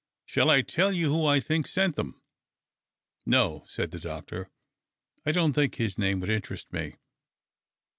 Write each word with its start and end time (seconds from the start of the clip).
Shall 0.25 0.49
I 0.49 0.63
tell 0.63 0.91
you 0.91 1.09
who 1.11 1.27
I 1.27 1.39
think 1.39 1.67
sent 1.67 1.95
them?"" 1.95 2.23
No," 3.27 3.65
said 3.69 3.91
the 3.91 3.99
doctor," 3.99 4.49
I 5.27 5.31
don't 5.31 5.53
think 5.53 5.75
his 5.75 5.99
name 5.99 6.19
would 6.21 6.29
interest 6.31 6.73
me. 6.73 6.95